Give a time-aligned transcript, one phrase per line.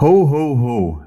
[0.00, 1.04] Ho, ho, ho.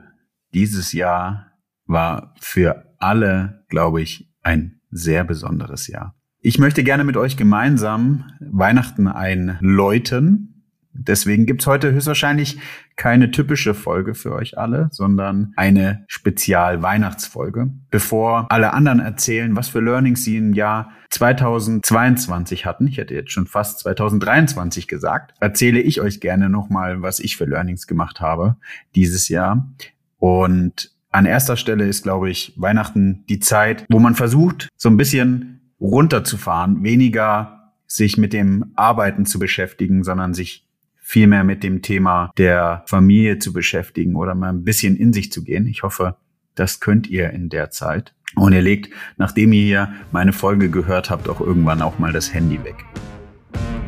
[0.53, 1.47] Dieses Jahr
[1.87, 6.15] war für alle, glaube ich, ein sehr besonderes Jahr.
[6.41, 10.53] Ich möchte gerne mit euch gemeinsam Weihnachten einläuten
[10.95, 12.59] Deswegen gibt's heute höchstwahrscheinlich
[12.95, 17.69] keine typische Folge für euch alle, sondern eine Spezial-Weihnachtsfolge.
[17.89, 23.31] Bevor alle anderen erzählen, was für Learnings sie im Jahr 2022 hatten, ich hätte jetzt
[23.31, 28.57] schon fast 2023 gesagt, erzähle ich euch gerne nochmal, was ich für Learnings gemacht habe
[28.95, 29.71] dieses Jahr.
[30.19, 34.97] Und an erster Stelle ist, glaube ich, Weihnachten die Zeit, wo man versucht, so ein
[34.97, 40.62] bisschen runterzufahren, weniger sich mit dem Arbeiten zu beschäftigen, sondern sich
[41.03, 45.31] viel mehr mit dem Thema der Familie zu beschäftigen oder mal ein bisschen in sich
[45.31, 45.67] zu gehen.
[45.67, 46.15] Ich hoffe,
[46.55, 48.15] das könnt ihr in der Zeit.
[48.35, 52.33] Und ihr legt, nachdem ihr hier meine Folge gehört habt, auch irgendwann auch mal das
[52.33, 52.85] Handy weg.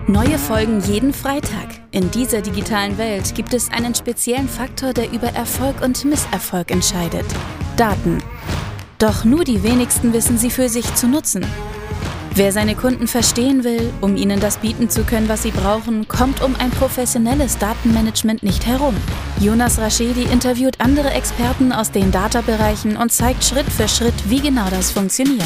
[0.07, 1.67] Neue Folgen jeden Freitag.
[1.89, 7.25] In dieser digitalen Welt gibt es einen speziellen Faktor, der über Erfolg und Misserfolg entscheidet.
[7.75, 8.19] Daten.
[8.99, 11.43] Doch nur die wenigsten wissen sie für sich zu nutzen.
[12.37, 16.43] Wer seine Kunden verstehen will, um ihnen das bieten zu können, was sie brauchen, kommt
[16.43, 18.93] um ein professionelles Datenmanagement nicht herum.
[19.39, 24.69] Jonas Raschedi interviewt andere Experten aus den Data-Bereichen und zeigt Schritt für Schritt, wie genau
[24.69, 25.45] das funktioniert.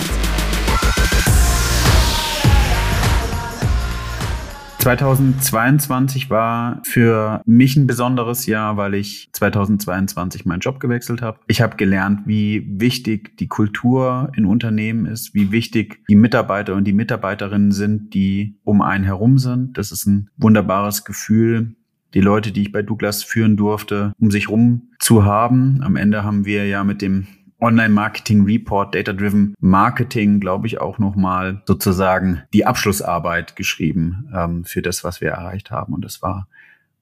[4.79, 11.37] 2022 war für mich ein besonderes Jahr, weil ich 2022 meinen Job gewechselt habe.
[11.47, 16.85] Ich habe gelernt, wie wichtig die Kultur in Unternehmen ist, wie wichtig die Mitarbeiter und
[16.85, 19.77] die Mitarbeiterinnen sind, die um einen herum sind.
[19.77, 21.75] Das ist ein wunderbares Gefühl,
[22.13, 25.81] die Leute, die ich bei Douglas führen durfte, um sich rum zu haben.
[25.83, 27.27] Am Ende haben wir ja mit dem
[27.59, 35.21] Online-Marketing-Report, Data-Driven Marketing, glaube ich, auch nochmal sozusagen die Abschlussarbeit geschrieben ähm, für das, was
[35.21, 35.93] wir erreicht haben.
[35.93, 36.47] Und das war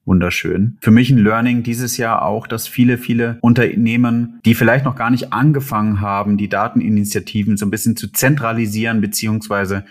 [0.06, 0.78] wunderschön.
[0.82, 5.12] Für mich ein Learning dieses Jahr auch, dass viele, viele Unternehmen, die vielleicht noch gar
[5.12, 9.86] nicht angefangen haben, die Dateninitiativen so ein bisschen zu zentralisieren beziehungsweise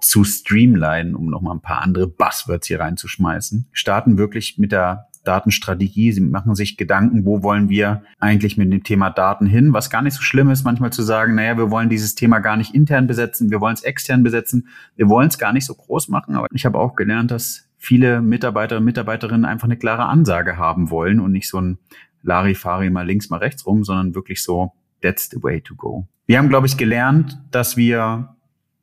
[0.00, 6.12] zu streamlinen, um nochmal ein paar andere Buzzwords hier reinzuschmeißen, starten wirklich mit der Datenstrategie.
[6.12, 10.02] Sie machen sich Gedanken, wo wollen wir eigentlich mit dem Thema Daten hin, was gar
[10.02, 13.06] nicht so schlimm ist, manchmal zu sagen, naja, wir wollen dieses Thema gar nicht intern
[13.06, 16.34] besetzen, wir wollen es extern besetzen, wir wollen es gar nicht so groß machen.
[16.34, 20.90] Aber ich habe auch gelernt, dass viele Mitarbeiter und Mitarbeiterinnen einfach eine klare Ansage haben
[20.90, 21.78] wollen und nicht so ein
[22.22, 26.06] Larifari mal links, mal rechts rum, sondern wirklich so, that's the way to go.
[26.26, 28.34] Wir haben, glaube ich, gelernt, dass wir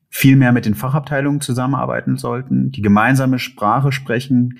[0.10, 4.60] viel mehr mit den Fachabteilungen zusammenarbeiten sollten, die gemeinsame Sprache sprechen,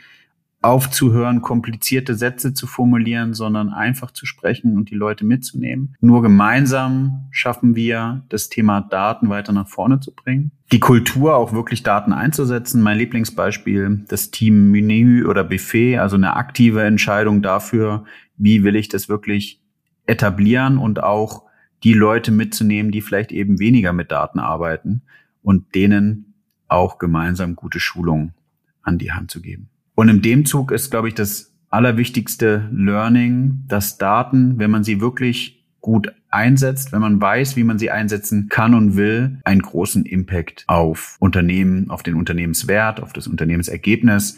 [0.66, 5.96] aufzuhören, komplizierte Sätze zu formulieren, sondern einfach zu sprechen und die Leute mitzunehmen.
[6.02, 10.52] Nur gemeinsam schaffen wir, das Thema Daten weiter nach vorne zu bringen.
[10.72, 12.82] Die Kultur, auch wirklich Daten einzusetzen.
[12.82, 18.04] Mein Lieblingsbeispiel, das Team Menü oder Buffet, also eine aktive Entscheidung dafür,
[18.38, 19.62] wie will ich das wirklich
[20.08, 21.44] etablieren und auch
[21.84, 25.04] die Leute mitzunehmen, die vielleicht eben weniger mit Daten arbeiten
[25.44, 26.34] und denen
[26.68, 28.34] auch gemeinsam gute Schulungen
[28.82, 29.70] an die Hand zu geben.
[29.96, 35.02] Und in dem Zug ist, glaube ich, das allerwichtigste Learning, dass Daten, wenn man sie
[35.02, 40.06] wirklich gut einsetzt, wenn man weiß, wie man sie einsetzen kann und will, einen großen
[40.06, 44.38] Impact auf Unternehmen, auf den Unternehmenswert, auf das Unternehmensergebnis,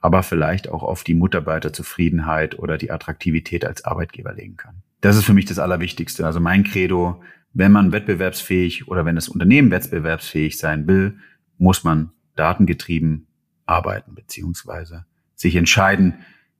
[0.00, 4.82] aber vielleicht auch auf die Mitarbeiterzufriedenheit oder die Attraktivität als Arbeitgeber legen kann.
[5.00, 6.26] Das ist für mich das Allerwichtigste.
[6.26, 7.22] Also mein Credo,
[7.52, 11.18] wenn man wettbewerbsfähig oder wenn das Unternehmen wettbewerbsfähig sein will,
[11.56, 13.27] muss man datengetrieben
[13.68, 16.14] arbeiten, beziehungsweise sich entscheiden,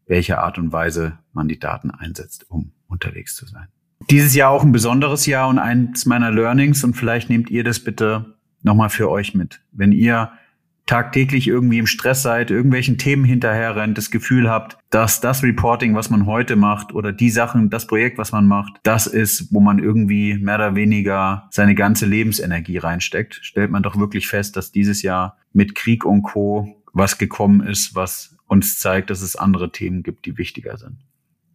[0.06, 3.69] welche Art und Weise man die Daten einsetzt, um unterwegs zu sein.
[4.10, 7.80] Dieses Jahr auch ein besonderes Jahr und eins meiner Learnings und vielleicht nehmt ihr das
[7.80, 9.60] bitte nochmal für euch mit.
[9.72, 10.32] Wenn ihr
[10.86, 15.94] tagtäglich irgendwie im Stress seid, irgendwelchen Themen hinterher rennt, das Gefühl habt, dass das Reporting,
[15.94, 19.60] was man heute macht oder die Sachen, das Projekt, was man macht, das ist, wo
[19.60, 24.72] man irgendwie mehr oder weniger seine ganze Lebensenergie reinsteckt, stellt man doch wirklich fest, dass
[24.72, 29.72] dieses Jahr mit Krieg und Co was gekommen ist, was uns zeigt, dass es andere
[29.72, 30.98] Themen gibt, die wichtiger sind.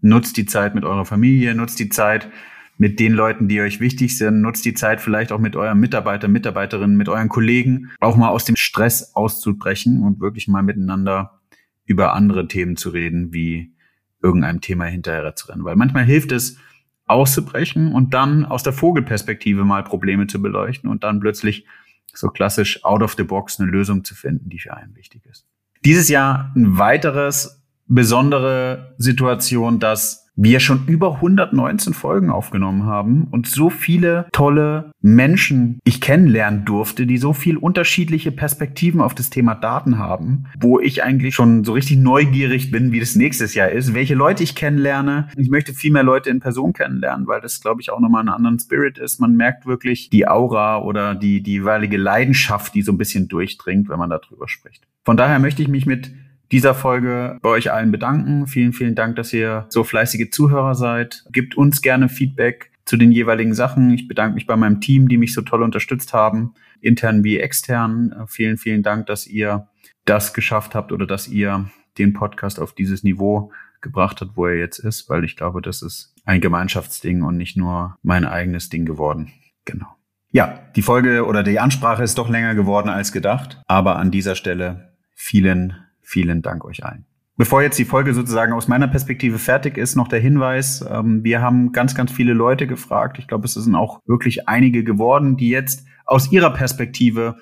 [0.01, 2.29] Nutzt die Zeit mit eurer Familie, nutzt die Zeit
[2.77, 6.31] mit den Leuten, die euch wichtig sind, nutzt die Zeit vielleicht auch mit euren Mitarbeitern,
[6.31, 11.39] Mitarbeiterinnen, mit euren Kollegen, auch mal aus dem Stress auszubrechen und wirklich mal miteinander
[11.85, 13.73] über andere Themen zu reden, wie
[14.21, 15.63] irgendeinem Thema hinterher zu rennen.
[15.63, 16.57] Weil manchmal hilft es,
[17.05, 21.65] auszubrechen und dann aus der Vogelperspektive mal Probleme zu beleuchten und dann plötzlich
[22.13, 25.45] so klassisch out of the box eine Lösung zu finden, die für einen wichtig ist.
[25.83, 33.47] Dieses Jahr ein weiteres besondere Situation, dass wir schon über 119 Folgen aufgenommen haben und
[33.47, 39.53] so viele tolle Menschen ich kennenlernen durfte, die so viel unterschiedliche Perspektiven auf das Thema
[39.53, 43.93] Daten haben, wo ich eigentlich schon so richtig neugierig bin, wie das nächstes Jahr ist,
[43.93, 45.27] welche Leute ich kennenlerne.
[45.37, 48.29] Ich möchte viel mehr Leute in Person kennenlernen, weil das, glaube ich, auch nochmal einen
[48.29, 49.19] anderen Spirit ist.
[49.19, 53.89] Man merkt wirklich die Aura oder die, die jeweilige Leidenschaft, die so ein bisschen durchdringt,
[53.89, 54.87] wenn man darüber spricht.
[55.05, 56.11] Von daher möchte ich mich mit
[56.53, 58.45] dieser Folge bei euch allen bedanken.
[58.45, 61.25] Vielen, vielen Dank, dass ihr so fleißige Zuhörer seid.
[61.31, 63.91] Gebt uns gerne Feedback zu den jeweiligen Sachen.
[63.91, 68.13] Ich bedanke mich bei meinem Team, die mich so toll unterstützt haben, intern wie extern.
[68.27, 69.67] Vielen, vielen Dank, dass ihr
[70.05, 73.51] das geschafft habt oder dass ihr den Podcast auf dieses Niveau
[73.81, 77.57] gebracht habt, wo er jetzt ist, weil ich glaube, das ist ein Gemeinschaftsding und nicht
[77.57, 79.33] nur mein eigenes Ding geworden.
[79.65, 79.87] Genau.
[80.29, 84.35] Ja, die Folge oder die Ansprache ist doch länger geworden als gedacht, aber an dieser
[84.35, 87.05] Stelle vielen Vielen Dank euch allen.
[87.35, 91.41] Bevor jetzt die Folge sozusagen aus meiner Perspektive fertig ist, noch der Hinweis, ähm, wir
[91.41, 93.17] haben ganz, ganz viele Leute gefragt.
[93.17, 97.37] Ich glaube, es sind auch wirklich einige geworden, die jetzt aus ihrer Perspektive,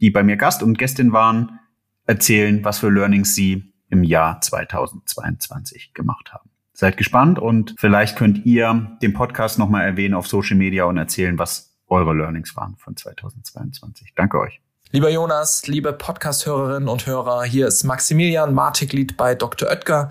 [0.00, 1.58] die bei mir Gast und Gästin waren,
[2.06, 6.48] erzählen, was für Learnings sie im Jahr 2022 gemacht haben.
[6.72, 11.38] Seid gespannt und vielleicht könnt ihr den Podcast nochmal erwähnen auf Social Media und erzählen,
[11.38, 14.14] was eure Learnings waren von 2022.
[14.14, 14.60] Danke euch.
[14.94, 19.70] Lieber Jonas, liebe Podcast-Hörerinnen und Hörer, hier ist Maximilian Martiglied bei Dr.
[19.70, 20.10] Oetker.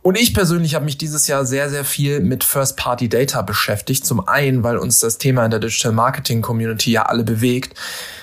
[0.00, 4.06] Und ich persönlich habe mich dieses Jahr sehr, sehr viel mit First-Party-Data beschäftigt.
[4.06, 7.78] Zum einen, weil uns das Thema in der Digital Marketing Community ja alle bewegt.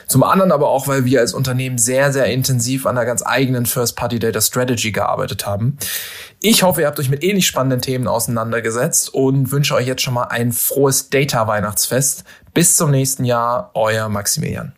[0.07, 3.68] Zum anderen aber auch, weil wir als Unternehmen sehr, sehr intensiv an einer ganz eigenen
[3.68, 5.78] First-Party-Data Strategy gearbeitet haben.
[6.40, 10.16] Ich hoffe, ihr habt euch mit ähnlich spannenden Themen auseinandergesetzt und wünsche euch jetzt schon
[10.16, 12.24] mal ein frohes Data-Weihnachtsfest.
[12.56, 14.74] Bis zum nächsten Jahr, euer Maximilian.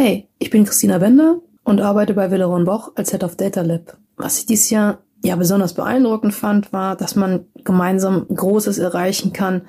[0.00, 3.98] Hey, ich bin Christina Bender und arbeite bei Willeron Boch als Head of Data Lab.
[4.16, 9.62] Was ich dieses Jahr ja besonders beeindruckend fand, war, dass man gemeinsam Großes erreichen kann,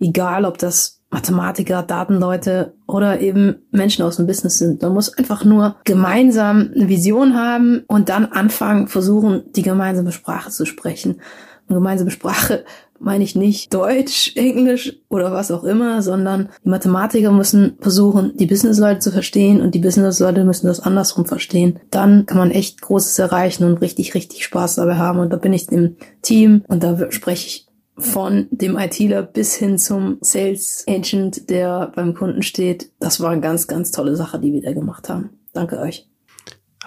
[0.00, 4.82] egal ob das Mathematiker, Datenleute oder eben Menschen aus dem Business sind.
[4.82, 10.50] Man muss einfach nur gemeinsam eine Vision haben und dann anfangen, versuchen, die gemeinsame Sprache
[10.50, 11.20] zu sprechen.
[11.68, 12.64] Und gemeinsame Sprache
[12.98, 18.46] meine ich nicht Deutsch, Englisch oder was auch immer, sondern die Mathematiker müssen versuchen, die
[18.46, 21.80] Businessleute zu verstehen und die Businessleute müssen das andersrum verstehen.
[21.90, 25.18] Dann kann man echt Großes erreichen und richtig, richtig Spaß dabei haben.
[25.18, 27.66] Und da bin ich im Team und da spreche ich
[27.98, 32.90] von dem ITler bis hin zum Sales Agent, der beim Kunden steht.
[33.00, 35.30] Das war eine ganz, ganz tolle Sache, die wir da gemacht haben.
[35.52, 36.06] Danke euch.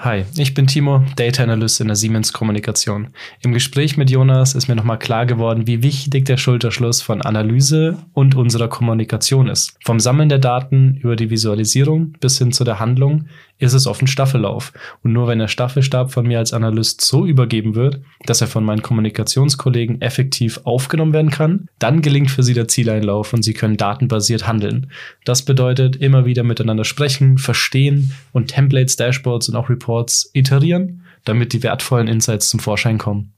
[0.01, 3.09] Hi, ich bin Timo, Data Analyst in der Siemens Kommunikation.
[3.41, 7.97] Im Gespräch mit Jonas ist mir nochmal klar geworden, wie wichtig der Schulterschluss von Analyse
[8.13, 9.75] und unserer Kommunikation ist.
[9.83, 13.25] Vom Sammeln der Daten über die Visualisierung bis hin zu der Handlung
[13.57, 14.71] ist es oft ein Staffellauf.
[15.03, 18.63] Und nur wenn der Staffelstab von mir als Analyst so übergeben wird, dass er von
[18.63, 23.75] meinen Kommunikationskollegen effektiv aufgenommen werden kann, dann gelingt für sie der Zieleinlauf und sie können
[23.75, 24.89] datenbasiert handeln.
[25.25, 29.88] Das bedeutet immer wieder miteinander sprechen, verstehen und Templates, Dashboards und auch Reports
[30.33, 33.33] iterieren, damit die wertvollen Insights zum Vorschein kommen.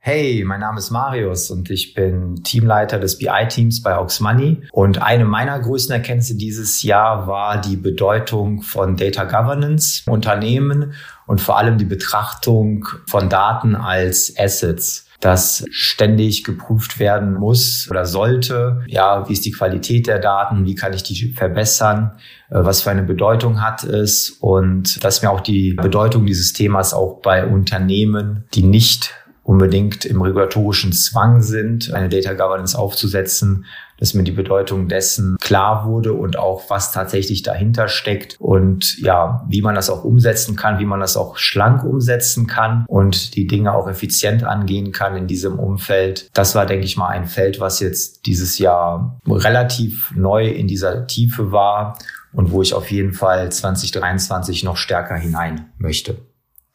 [0.00, 4.62] Hey, mein Name ist Marius und ich bin Teamleiter des BI-Teams bei Aux Money.
[4.72, 10.94] Und eine meiner größten Erkenntnisse dieses Jahr war die Bedeutung von Data Governance, Unternehmen
[11.26, 18.06] und vor allem die Betrachtung von Daten als Assets das ständig geprüft werden muss oder
[18.06, 18.82] sollte.
[18.86, 20.64] Ja, wie ist die Qualität der Daten?
[20.64, 22.12] Wie kann ich die verbessern?
[22.50, 24.30] Äh, was für eine Bedeutung hat es?
[24.30, 29.14] Und dass mir auch die Bedeutung dieses Themas auch bei Unternehmen, die nicht
[29.48, 33.64] unbedingt im regulatorischen Zwang sind, eine Data Governance aufzusetzen,
[33.96, 39.46] dass mir die Bedeutung dessen klar wurde und auch was tatsächlich dahinter steckt und ja,
[39.48, 43.46] wie man das auch umsetzen kann, wie man das auch schlank umsetzen kann und die
[43.46, 46.28] Dinge auch effizient angehen kann in diesem Umfeld.
[46.34, 51.06] Das war, denke ich mal, ein Feld, was jetzt dieses Jahr relativ neu in dieser
[51.06, 51.96] Tiefe war
[52.34, 56.18] und wo ich auf jeden Fall 2023 noch stärker hinein möchte.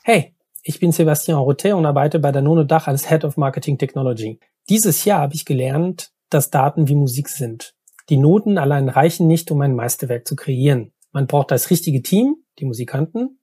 [0.04, 0.33] Hey,
[0.64, 4.40] ich bin Sebastian Rotet und arbeite bei der Danone Dach als Head of Marketing Technology.
[4.70, 7.76] Dieses Jahr habe ich gelernt, dass Daten wie Musik sind.
[8.10, 10.94] Die Noten allein reichen nicht, um ein Meisterwerk zu kreieren.
[11.12, 13.40] Man braucht das richtige Team, die Musikanten,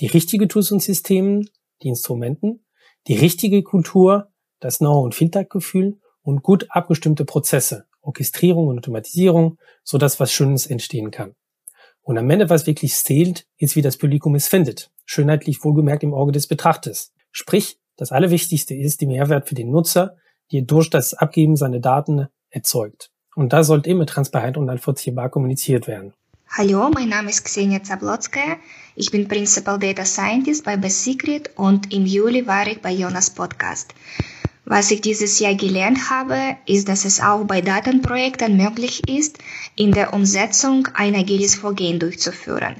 [0.00, 1.44] die richtige Tools und Systeme,
[1.82, 2.64] die Instrumenten,
[3.06, 9.96] die richtige Kultur, das Know- und Feedback-Gefühl und gut abgestimmte Prozesse, Orchestrierung und Automatisierung, so
[9.96, 11.36] dass was Schönes entstehen kann.
[12.02, 14.90] Und am Ende, was wirklich zählt, ist, wie das Publikum es findet.
[15.04, 17.12] Schönheitlich wohlgemerkt im Auge des Betrachters.
[17.30, 20.16] Sprich, das Allerwichtigste ist die Mehrwert für den Nutzer,
[20.50, 23.10] die er durch das Abgeben seiner Daten erzeugt.
[23.34, 26.14] Und das sollte immer transparent und nachvollziehbar kommuniziert werden.
[26.56, 28.56] Hallo, mein Name ist Ksenia Zablotskaya.
[28.94, 33.30] Ich bin Principal Data Scientist bei Best Secret und im Juli war ich bei Jonas
[33.30, 33.92] Podcast.
[34.64, 39.38] Was ich dieses Jahr gelernt habe, ist, dass es auch bei Datenprojekten möglich ist,
[39.76, 42.76] in der Umsetzung ein agiles Vorgehen durchzuführen.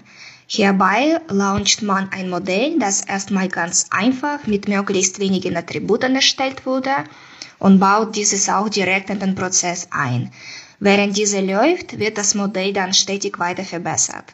[0.47, 6.93] Hierbei launcht man ein Modell, das erstmal ganz einfach mit möglichst wenigen Attributen erstellt wurde
[7.59, 10.31] und baut dieses auch direkt in den Prozess ein.
[10.81, 14.25] Während diese läuft, wird das Modell dann stetig weiter verbessert.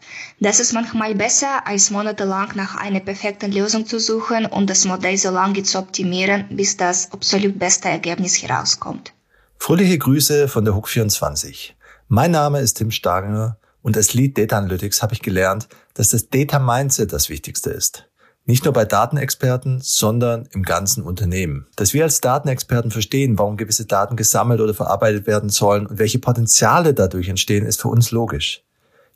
[0.40, 5.17] Das ist manchmal besser, als monatelang nach einer perfekten Lösung zu suchen und das Modell
[5.17, 9.12] so lange zu optimieren, bis das absolut beste Ergebnis herauskommt.
[9.59, 11.76] Fröhliche Grüße von der Hook 24.
[12.09, 16.28] Mein Name ist Tim Stargner und als Lead Data Analytics habe ich gelernt, dass das
[16.28, 18.06] Data Mindset das Wichtigste ist.
[18.46, 21.66] Nicht nur bei Datenexperten, sondern im ganzen Unternehmen.
[21.76, 26.18] Dass wir als Datenexperten verstehen, warum gewisse Daten gesammelt oder verarbeitet werden sollen und welche
[26.18, 28.64] Potenziale dadurch entstehen, ist für uns logisch.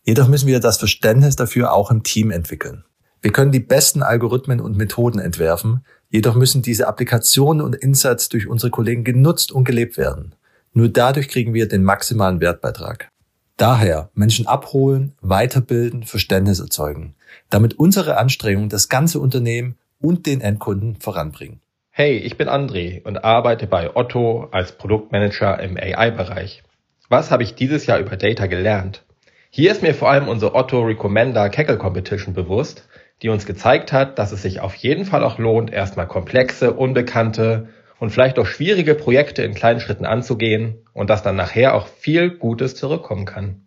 [0.04, 2.85] Jedoch müssen wir das Verständnis dafür auch im Team entwickeln.
[3.23, 8.47] Wir können die besten Algorithmen und Methoden entwerfen, jedoch müssen diese Applikationen und Insights durch
[8.47, 10.35] unsere Kollegen genutzt und gelebt werden.
[10.75, 13.09] Nur dadurch kriegen wir den maximalen Wertbeitrag.
[13.56, 17.14] Daher Menschen abholen, weiterbilden, Verständnis erzeugen
[17.50, 21.61] damit unsere Anstrengungen das ganze Unternehmen und den Endkunden voranbringen.
[21.90, 26.62] Hey, ich bin André und arbeite bei Otto als Produktmanager im AI-Bereich.
[27.08, 29.04] Was habe ich dieses Jahr über Data gelernt?
[29.50, 32.88] Hier ist mir vor allem unsere Otto Recommender Kaggle Competition bewusst,
[33.23, 37.68] die uns gezeigt hat, dass es sich auf jeden Fall auch lohnt, erstmal komplexe, unbekannte
[37.99, 42.31] und vielleicht auch schwierige Projekte in kleinen Schritten anzugehen und dass dann nachher auch viel
[42.31, 43.61] Gutes zurückkommen kann.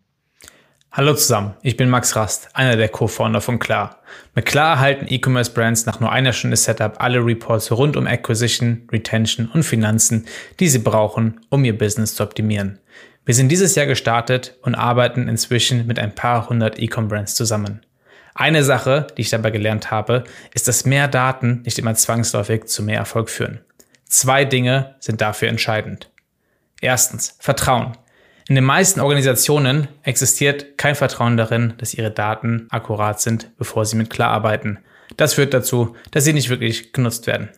[0.92, 4.02] Hallo zusammen, ich bin Max Rast, einer der Co-Founder von Klar.
[4.34, 9.48] Mit Klar erhalten E-Commerce-Brands nach nur einer Stunde Setup alle Reports rund um Acquisition, Retention
[9.54, 10.26] und Finanzen,
[10.60, 12.80] die sie brauchen, um ihr Business zu optimieren.
[13.26, 17.86] Wir sind dieses Jahr gestartet und arbeiten inzwischen mit ein paar hundert E-Com-Brands zusammen.
[18.34, 22.82] Eine Sache, die ich dabei gelernt habe, ist, dass mehr Daten nicht immer zwangsläufig zu
[22.82, 23.60] mehr Erfolg führen.
[24.10, 26.10] Zwei Dinge sind dafür entscheidend.
[26.82, 27.98] Erstens, Vertrauen.
[28.48, 33.98] In den meisten Organisationen existiert kein Vertrauen darin, dass ihre Daten akkurat sind, bevor sie
[33.98, 34.80] mit klar arbeiten.
[35.18, 37.50] Das führt dazu, dass sie nicht wirklich genutzt werden.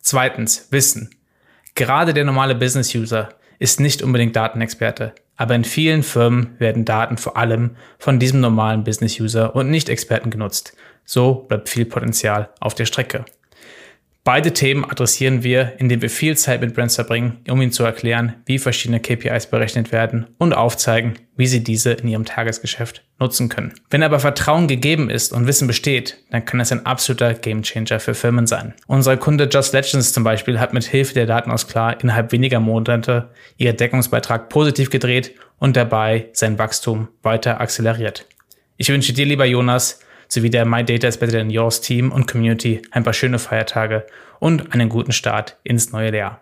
[0.00, 1.10] Zweitens, Wissen.
[1.74, 7.36] Gerade der normale Business-User ist nicht unbedingt Datenexperte, aber in vielen Firmen werden Daten vor
[7.36, 10.76] allem von diesem normalen Business-User und Nicht-Experten genutzt.
[11.04, 13.24] So bleibt viel Potenzial auf der Strecke.
[14.26, 18.34] Beide Themen adressieren wir, indem wir viel Zeit mit Brands verbringen, um ihnen zu erklären,
[18.44, 23.72] wie verschiedene KPIs berechnet werden und aufzeigen, wie sie diese in ihrem Tagesgeschäft nutzen können.
[23.88, 28.14] Wenn aber Vertrauen gegeben ist und Wissen besteht, dann kann es ein absoluter Gamechanger für
[28.14, 28.74] Firmen sein.
[28.88, 32.58] Unser Kunde Just Legends zum Beispiel hat mit Hilfe der Daten aus Klar innerhalb weniger
[32.58, 38.26] Monate ihr Deckungsbeitrag positiv gedreht und dabei sein Wachstum weiter akzeleriert.
[38.76, 42.26] Ich wünsche dir, lieber Jonas, sowie der My Data is Better Than Yours Team und
[42.30, 44.06] Community ein paar schöne Feiertage
[44.38, 46.40] und einen guten Start ins neue Jahr.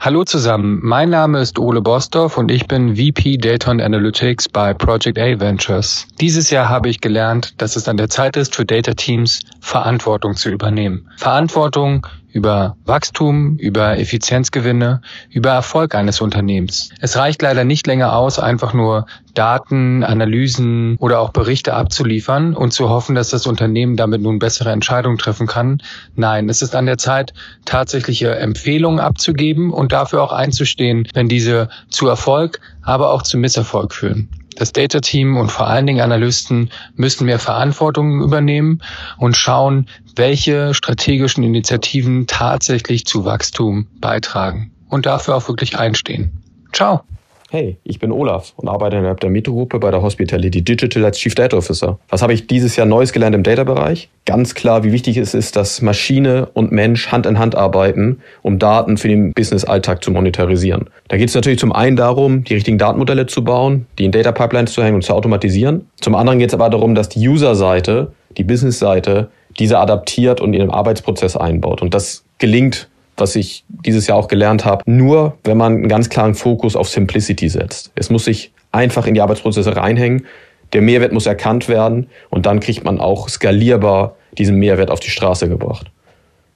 [0.00, 4.72] Hallo zusammen, mein Name ist Ole Bostorff und ich bin VP Data and Analytics bei
[4.72, 6.06] Project A Ventures.
[6.20, 10.36] Dieses Jahr habe ich gelernt, dass es an der Zeit ist, für Data Teams Verantwortung
[10.36, 11.10] zu übernehmen.
[11.16, 16.90] Verantwortung über Wachstum, über Effizienzgewinne, über Erfolg eines Unternehmens.
[17.00, 22.72] Es reicht leider nicht länger aus, einfach nur Daten, Analysen oder auch Berichte abzuliefern und
[22.72, 25.80] zu hoffen, dass das Unternehmen damit nun bessere Entscheidungen treffen kann.
[26.16, 27.32] Nein, es ist an der Zeit,
[27.64, 33.94] tatsächliche Empfehlungen abzugeben und dafür auch einzustehen, wenn diese zu Erfolg, aber auch zu Misserfolg
[33.94, 34.28] führen.
[34.58, 38.82] Das Data Team und vor allen Dingen Analysten müssen mehr Verantwortung übernehmen
[39.16, 39.86] und schauen,
[40.16, 46.42] welche strategischen Initiativen tatsächlich zu Wachstum beitragen und dafür auch wirklich einstehen.
[46.72, 47.04] Ciao.
[47.50, 51.34] Hey, ich bin Olaf und arbeite innerhalb der Metro-Gruppe bei der Hospitality Digital als Chief
[51.34, 51.98] Data Officer.
[52.10, 54.10] Was habe ich dieses Jahr Neues gelernt im Data-Bereich?
[54.26, 58.58] Ganz klar, wie wichtig es ist, dass Maschine und Mensch Hand in Hand arbeiten, um
[58.58, 60.90] Daten für den Business-Alltag zu monetarisieren.
[61.08, 64.32] Da geht es natürlich zum einen darum, die richtigen Datenmodelle zu bauen, die in Data
[64.32, 65.88] Pipelines zu hängen und zu automatisieren.
[66.02, 70.60] Zum anderen geht es aber darum, dass die User-Seite, die Business-Seite, diese adaptiert und in
[70.60, 71.80] den Arbeitsprozess einbaut.
[71.80, 72.90] Und das gelingt
[73.20, 76.88] was ich dieses Jahr auch gelernt habe, nur wenn man einen ganz klaren Fokus auf
[76.88, 77.92] Simplicity setzt.
[77.94, 80.26] Es muss sich einfach in die Arbeitsprozesse reinhängen.
[80.72, 85.10] Der Mehrwert muss erkannt werden und dann kriegt man auch skalierbar diesen Mehrwert auf die
[85.10, 85.90] Straße gebracht.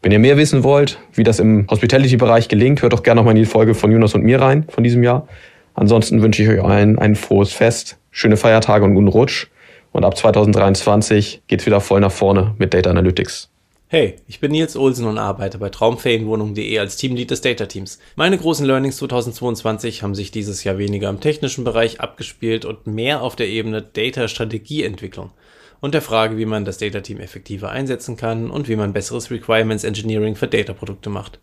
[0.02, 3.42] Wenn ihr mehr wissen wollt, wie das im Hospitality-Bereich gelingt, hört doch gerne nochmal in
[3.42, 5.28] die Folge von Jonas und mir rein von diesem Jahr.
[5.74, 9.46] Ansonsten wünsche ich euch allen ein frohes Fest, schöne Feiertage und guten Rutsch.
[9.92, 13.51] Und ab 2023 geht's wieder voll nach vorne mit Data Analytics.
[13.94, 17.98] Hey, ich bin Nils Olsen und arbeite bei Traumferienwohnung.de als Teamlead des Data Teams.
[18.16, 23.20] Meine großen Learnings 2022 haben sich dieses Jahr weniger im technischen Bereich abgespielt und mehr
[23.20, 25.32] auf der Ebene Data Strategieentwicklung
[25.80, 29.30] und der Frage, wie man das Data Team effektiver einsetzen kann und wie man besseres
[29.30, 31.38] Requirements Engineering für Data Produkte macht.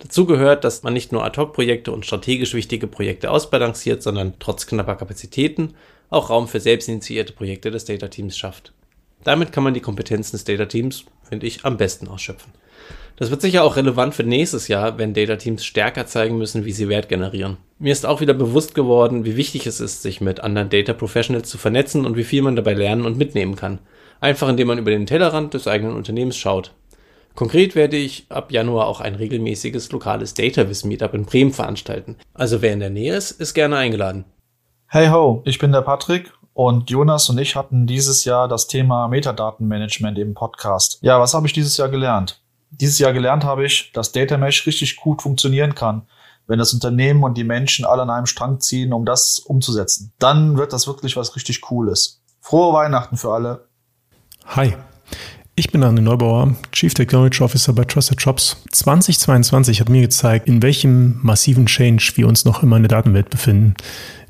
[0.00, 4.96] Dazu gehört, dass man nicht nur Ad-Hoc-Projekte und strategisch wichtige Projekte ausbalanciert, sondern trotz knapper
[4.96, 5.74] Kapazitäten
[6.10, 8.72] auch Raum für selbstinitiierte Projekte des Data Teams schafft.
[9.22, 12.52] Damit kann man die Kompetenzen des Data Teams, finde ich, am besten ausschöpfen.
[13.16, 16.72] Das wird sicher auch relevant für nächstes Jahr, wenn Data Teams stärker zeigen müssen, wie
[16.72, 17.56] sie Wert generieren.
[17.78, 21.48] Mir ist auch wieder bewusst geworden, wie wichtig es ist, sich mit anderen Data Professionals
[21.48, 23.78] zu vernetzen und wie viel man dabei lernen und mitnehmen kann.
[24.20, 26.74] Einfach indem man über den Tellerrand des eigenen Unternehmens schaut.
[27.34, 32.16] Konkret werde ich ab Januar auch ein regelmäßiges lokales Dataviz Meetup in Bremen veranstalten.
[32.34, 34.26] Also wer in der Nähe ist, ist gerne eingeladen.
[34.86, 39.08] Hey ho, ich bin der Patrick und Jonas und ich hatten dieses Jahr das Thema
[39.08, 40.98] Metadatenmanagement im Podcast.
[41.00, 42.40] Ja, was habe ich dieses Jahr gelernt?
[42.70, 46.02] Dieses Jahr gelernt habe ich, dass Data Mesh richtig gut funktionieren kann,
[46.46, 50.12] wenn das Unternehmen und die Menschen alle an einem Strang ziehen, um das umzusetzen.
[50.18, 52.22] Dann wird das wirklich was richtig Cooles.
[52.40, 53.68] Frohe Weihnachten für alle.
[54.46, 54.74] Hi,
[55.54, 58.56] ich bin Arne Neubauer, Chief Technology Officer bei Trusted Shops.
[58.70, 63.28] 2022 hat mir gezeigt, in welchem massiven Change wir uns noch immer in der Datenwelt
[63.28, 63.74] befinden.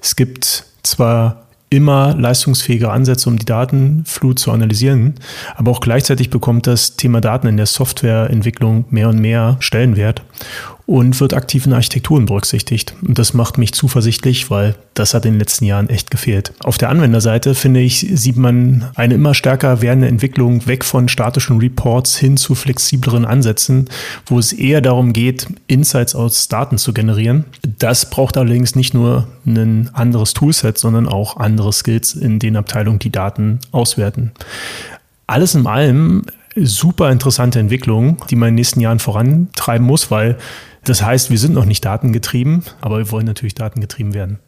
[0.00, 1.41] Es gibt zwar
[1.72, 5.14] immer leistungsfähige Ansätze, um die Datenflut zu analysieren,
[5.56, 10.22] aber auch gleichzeitig bekommt das Thema Daten in der Softwareentwicklung mehr und mehr Stellenwert
[10.92, 12.94] und wird aktiv in Architekturen berücksichtigt.
[13.00, 16.52] Und das macht mich zuversichtlich, weil das hat in den letzten Jahren echt gefehlt.
[16.62, 21.60] Auf der Anwenderseite, finde ich, sieht man eine immer stärker werdende Entwicklung weg von statischen
[21.60, 23.88] Reports hin zu flexibleren Ansätzen,
[24.26, 27.46] wo es eher darum geht, Insights aus Daten zu generieren.
[27.78, 32.98] Das braucht allerdings nicht nur ein anderes Toolset, sondern auch andere Skills in den Abteilungen,
[32.98, 34.32] die Daten auswerten.
[35.26, 40.36] Alles in allem super interessante Entwicklung, die man in den nächsten Jahren vorantreiben muss, weil
[40.84, 44.38] das heißt, wir sind noch nicht datengetrieben, aber wir wollen natürlich datengetrieben werden.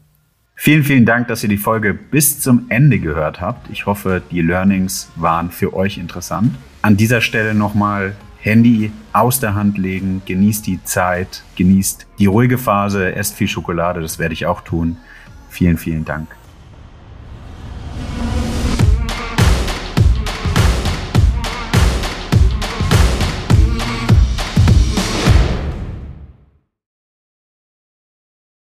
[0.57, 3.69] Vielen, vielen Dank, dass ihr die Folge bis zum Ende gehört habt.
[3.71, 6.55] Ich hoffe, die Learnings waren für euch interessant.
[6.83, 12.59] An dieser Stelle nochmal Handy aus der Hand legen, genießt die Zeit, genießt die ruhige
[12.59, 14.97] Phase, esst viel Schokolade, das werde ich auch tun.
[15.51, 16.29] Vielen, vielen Dank.